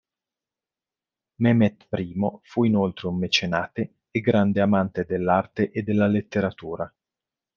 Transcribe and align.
Mehmet 1.41 1.85
I 1.91 2.15
fu 2.41 2.63
inoltre 2.63 3.07
un 3.07 3.17
mecenate 3.19 3.97
e 4.09 4.19
grande 4.19 4.59
amante 4.59 5.05
dell'arte 5.05 5.69
e 5.69 5.83
della 5.83 6.07
letteratura. 6.07 6.91